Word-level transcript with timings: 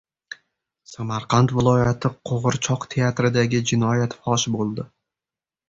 Samarqand 0.93 1.53
viloyati 1.57 2.11
qo‘g‘irchoq 2.31 2.89
teatridagi 2.95 3.63
jinoyat 3.73 4.19
fosh 4.25 4.51
bo‘ldi 4.59 4.91